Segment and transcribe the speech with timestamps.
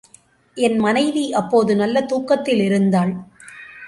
[0.57, 3.13] என் மனைவி அப்போது நல்ல தூக்கத்தில் இருந்தாள்.